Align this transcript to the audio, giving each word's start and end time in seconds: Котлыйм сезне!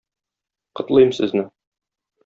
Котлыйм 0.79 1.11
сезне! 1.21 1.43